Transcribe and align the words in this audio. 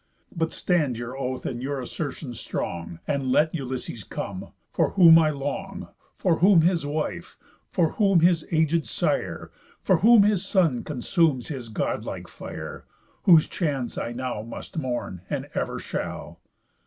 But 0.35 0.51
stand 0.51 0.97
your 0.97 1.15
oath 1.15 1.45
in 1.45 1.61
your 1.61 1.79
assertion 1.79 2.33
strong, 2.33 2.97
And 3.07 3.31
let 3.31 3.53
Ulysses 3.53 4.03
come, 4.03 4.51
for 4.71 4.93
whom 4.93 5.19
I 5.19 5.29
long, 5.29 5.89
For 6.17 6.37
whom 6.37 6.61
his 6.61 6.87
wife, 6.87 7.37
for 7.69 7.91
whom 7.91 8.21
his 8.21 8.43
agéd 8.51 8.85
sire, 8.87 9.51
For 9.83 9.97
whom 9.97 10.23
his 10.23 10.43
son 10.43 10.83
consumes 10.83 11.49
his 11.49 11.69
god 11.69 12.03
like 12.03 12.27
fire, 12.27 12.87
Whose 13.25 13.47
chance 13.47 13.95
I 13.95 14.11
now 14.11 14.41
must 14.41 14.75
mourn, 14.75 15.21
and 15.29 15.47
ever 15.53 15.77
shall. 15.77 16.41